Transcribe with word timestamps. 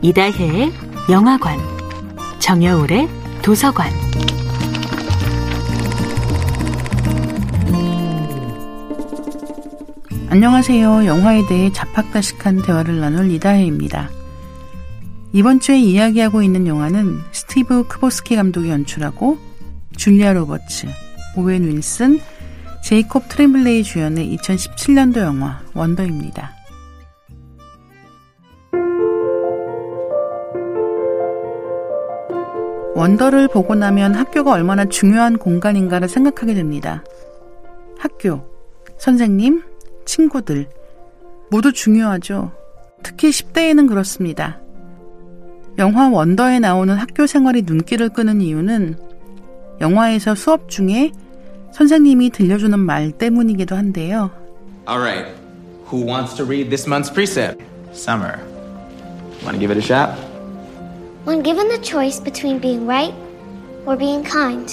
이다혜의 0.00 0.72
영화관, 1.10 1.58
정여울의 2.38 3.08
도서관. 3.42 3.90
안녕하세요. 10.28 11.04
영화에 11.04 11.46
대해 11.48 11.72
잡학다식한 11.72 12.62
대화를 12.62 13.00
나눌 13.00 13.28
이다혜입니다. 13.32 14.08
이번 15.32 15.58
주에 15.58 15.80
이야기하고 15.80 16.42
있는 16.42 16.68
영화는 16.68 17.18
스티븐 17.32 17.88
크보스키 17.88 18.36
감독이 18.36 18.68
연출하고 18.70 19.36
줄리아 19.96 20.32
로버츠, 20.32 20.86
오웬 21.36 21.64
윌슨, 21.64 22.20
제이콥 22.84 23.28
트렘블레이 23.28 23.82
주연의 23.82 24.36
2017년도 24.36 25.18
영화 25.18 25.60
원더입니다. 25.74 26.57
원더를 32.98 33.46
보고 33.46 33.76
나면 33.76 34.16
학교가 34.16 34.50
얼마나 34.50 34.84
중요한 34.84 35.38
공간인가를 35.38 36.08
생각하게 36.08 36.54
됩니다. 36.54 37.04
학교, 37.96 38.44
선생님, 38.96 39.62
친구들, 40.04 40.66
모두 41.48 41.72
중요하죠. 41.72 42.50
특히 43.04 43.30
10대에는 43.30 43.88
그렇습니다. 43.88 44.60
영화 45.78 46.08
원더에 46.08 46.58
나오는 46.58 46.92
학교 46.96 47.28
생활이 47.28 47.62
눈길을 47.62 48.08
끄는 48.08 48.40
이유는 48.40 48.98
영화에서 49.80 50.34
수업 50.34 50.68
중에 50.68 51.12
선생님이 51.70 52.30
들려주는 52.30 52.76
말 52.80 53.12
때문이기도 53.12 53.76
한데요. 53.76 54.32
Alright, 54.88 55.32
who 55.88 56.04
wants 56.04 56.34
to 56.34 56.44
read 56.44 56.68
this 56.68 56.88
month's 56.88 57.14
precept? 57.14 57.62
Summer. 57.92 58.40
Wanna 59.44 59.60
give 59.60 59.70
it 59.70 59.78
a 59.78 59.86
shot? 59.86 60.27
When 61.28 61.42
given 61.42 61.68
the 61.68 61.78
choice 61.82 62.24
between 62.24 62.58
being 62.58 62.86
right 62.86 63.14
or 63.84 63.98
being 63.98 64.26
kind, 64.26 64.66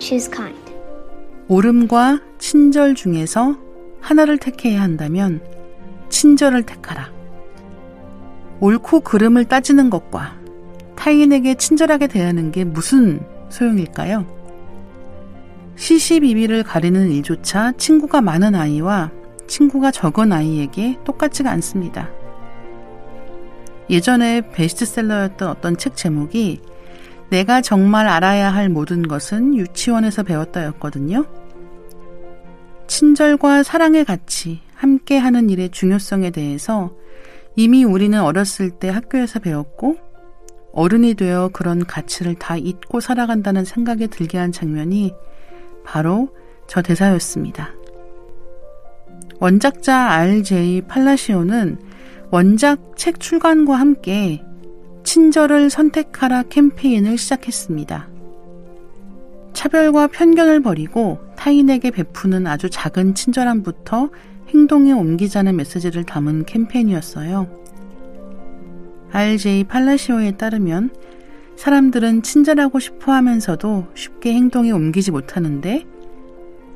choose 0.00 0.28
kind. 0.28 0.58
옳음과 1.46 2.18
친절 2.40 2.96
중에서 2.96 3.56
하나를 4.00 4.38
택해야 4.38 4.82
한다면 4.82 5.40
친절을 6.08 6.64
택하라. 6.64 7.12
옳고 8.58 9.02
그름을 9.02 9.44
따지는 9.44 9.90
것과 9.90 10.40
타인에게 10.96 11.54
친절하게 11.54 12.08
대하는 12.08 12.50
게 12.50 12.64
무슨 12.64 13.20
소용일까요? 13.50 14.26
시시비비를 15.76 16.64
가리는 16.64 17.12
일조차 17.12 17.74
친구가 17.76 18.22
많은 18.22 18.56
아이와 18.56 19.12
친구가 19.46 19.92
적은 19.92 20.32
아이에게 20.32 20.98
똑같지가 21.04 21.48
않습니다. 21.52 22.10
예전에 23.90 24.42
베스트셀러였던 24.52 25.48
어떤 25.48 25.76
책 25.76 25.96
제목이 25.96 26.60
내가 27.30 27.60
정말 27.60 28.08
알아야 28.08 28.52
할 28.52 28.68
모든 28.68 29.06
것은 29.06 29.56
유치원에서 29.56 30.22
배웠다였거든요. 30.22 31.24
친절과 32.86 33.62
사랑의 33.62 34.04
가치, 34.04 34.60
함께 34.74 35.16
하는 35.16 35.50
일의 35.50 35.70
중요성에 35.70 36.30
대해서 36.30 36.92
이미 37.56 37.84
우리는 37.84 38.20
어렸을 38.20 38.70
때 38.70 38.88
학교에서 38.88 39.38
배웠고 39.38 39.96
어른이 40.72 41.14
되어 41.14 41.50
그런 41.52 41.86
가치를 41.86 42.34
다 42.34 42.56
잊고 42.56 43.00
살아간다는 43.00 43.64
생각이 43.64 44.08
들게 44.08 44.38
한 44.38 44.50
장면이 44.52 45.14
바로 45.84 46.28
저 46.66 46.82
대사였습니다. 46.82 47.70
원작자 49.38 49.96
R.J. 49.96 50.82
팔라시오는 50.82 51.78
원작 52.34 52.96
책 52.96 53.20
출간과 53.20 53.76
함께 53.76 54.42
친절을 55.04 55.70
선택하라 55.70 56.42
캠페인을 56.48 57.16
시작했습니다. 57.16 58.08
차별과 59.52 60.08
편견을 60.08 60.60
버리고 60.60 61.20
타인에게 61.36 61.92
베푸는 61.92 62.48
아주 62.48 62.68
작은 62.68 63.14
친절함부터 63.14 64.10
행동에 64.48 64.90
옮기자는 64.90 65.54
메시지를 65.54 66.02
담은 66.02 66.44
캠페인이었어요. 66.46 67.46
RJ 69.12 69.62
팔라시오에 69.62 70.32
따르면 70.32 70.90
사람들은 71.54 72.22
친절하고 72.22 72.80
싶어 72.80 73.12
하면서도 73.12 73.86
쉽게 73.94 74.34
행동에 74.34 74.72
옮기지 74.72 75.12
못하는데 75.12 75.86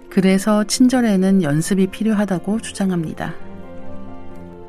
그래서 0.09 0.62
친절에는 0.62 1.43
연습이 1.43 1.88
필요하다고 1.88 2.60
주장합니다. 2.60 3.47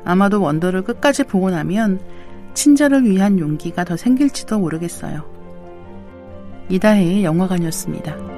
아마도 0.04 0.40
원더를 0.40 0.82
끝까지 0.82 1.24
보고 1.24 1.50
나면 1.50 2.00
친절을 2.54 3.04
위한 3.04 3.38
용기가 3.38 3.84
더 3.84 3.96
생길지도 3.96 4.58
모르겠어요. 4.58 5.24
이다혜의 6.68 7.24
영화관이었습니다. 7.24 8.29